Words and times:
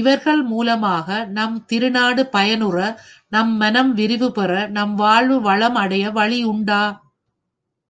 இவர்கள் 0.00 0.42
மூலமாக, 0.42 1.24
நம் 1.26 1.64
திருநாடு 1.66 2.22
பயனுற, 2.32 2.96
நம் 3.28 3.52
மனம் 3.56 3.94
விரிவுபெற, 3.94 4.68
நம் 4.68 4.94
வாழ்வு 4.94 5.40
வளம் 5.40 5.74
அடைய 5.74 6.10
வழி 6.10 6.44
உண்டா? 6.44 6.82